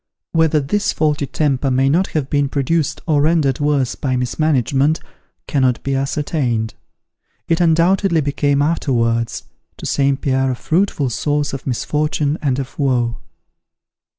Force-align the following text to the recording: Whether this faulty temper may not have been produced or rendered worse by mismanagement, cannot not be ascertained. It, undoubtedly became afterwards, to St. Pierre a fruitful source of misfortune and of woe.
Whether 0.31 0.59
this 0.59 0.91
faulty 0.91 1.27
temper 1.27 1.69
may 1.69 1.87
not 1.87 2.07
have 2.17 2.27
been 2.27 2.49
produced 2.49 3.01
or 3.05 3.21
rendered 3.21 3.59
worse 3.59 3.93
by 3.93 4.15
mismanagement, 4.15 4.99
cannot 5.47 5.75
not 5.75 5.83
be 5.83 5.93
ascertained. 5.93 6.73
It, 7.47 7.61
undoubtedly 7.61 8.21
became 8.21 8.63
afterwards, 8.63 9.43
to 9.77 9.85
St. 9.85 10.19
Pierre 10.19 10.49
a 10.49 10.55
fruitful 10.55 11.11
source 11.11 11.53
of 11.53 11.67
misfortune 11.67 12.39
and 12.41 12.57
of 12.57 12.79
woe. 12.79 13.19